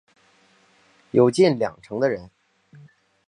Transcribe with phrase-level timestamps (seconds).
[1.11, 2.31] 有近两成的人